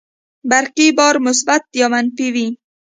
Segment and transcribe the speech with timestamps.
[0.49, 2.47] برقي بار مثبت یا منفي وي.